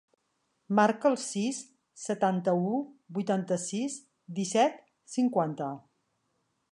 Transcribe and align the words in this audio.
Marca 0.77 1.09
el 1.09 1.17
sis, 1.23 1.59
setanta-u, 2.05 2.73
vuitanta-sis, 3.19 3.99
disset, 4.39 4.83
cinquanta. 5.17 5.69